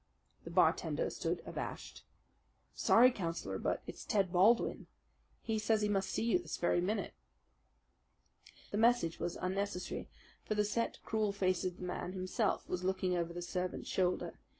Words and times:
The 0.45 0.49
bartender 0.49 1.11
stood 1.11 1.43
abashed. 1.45 2.01
"I'm 2.71 2.75
sorry, 2.75 3.11
Councillor, 3.11 3.59
but 3.59 3.83
it's 3.85 4.03
Ted 4.03 4.33
Baldwin. 4.33 4.87
He 5.43 5.59
says 5.59 5.83
he 5.83 5.89
must 5.89 6.09
see 6.09 6.23
you 6.23 6.39
this 6.39 6.57
very 6.57 6.81
minute." 6.81 7.13
The 8.71 8.79
message 8.79 9.19
was 9.19 9.35
unnecessary; 9.39 10.09
for 10.43 10.55
the 10.55 10.65
set, 10.65 10.97
cruel 11.03 11.31
face 11.31 11.63
of 11.65 11.77
the 11.77 11.83
man 11.83 12.13
himself 12.13 12.67
was 12.67 12.83
looking 12.83 13.15
over 13.15 13.31
the 13.31 13.43
servant's 13.43 13.89
shoulder. 13.89 14.39